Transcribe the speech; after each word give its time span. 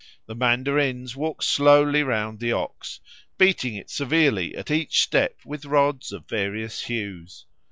The 0.25 0.33
mandarins 0.33 1.15
walk 1.15 1.43
slowly 1.43 2.01
round 2.01 2.39
the 2.39 2.53
ox, 2.53 2.99
beating 3.37 3.75
it 3.75 3.91
severely 3.91 4.55
at 4.57 4.71
each 4.71 4.99
step 5.01 5.37
with 5.45 5.63
rods 5.63 6.11
of 6.11 6.27
various 6.27 6.85
hues. 6.85 7.45